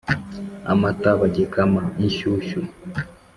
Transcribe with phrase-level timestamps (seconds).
[0.71, 2.59] amata bagikama inshyushyu